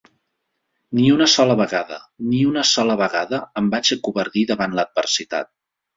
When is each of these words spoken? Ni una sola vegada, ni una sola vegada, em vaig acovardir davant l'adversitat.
Ni 0.99 1.05
una 1.15 1.27
sola 1.33 1.57
vegada, 1.59 1.99
ni 2.31 2.39
una 2.53 2.63
sola 2.71 2.95
vegada, 3.05 3.43
em 3.63 3.69
vaig 3.77 3.93
acovardir 3.97 4.47
davant 4.53 4.75
l'adversitat. 4.81 5.53